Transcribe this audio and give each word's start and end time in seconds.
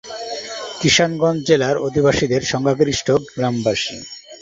কিশানগঞ্জ 0.79 1.39
জেলার 1.47 1.75
অধিবাসীদের 1.77 2.41
সংখ্যাগরিষ্ঠ 2.51 3.07
গ্রামবাসী। 3.29 3.97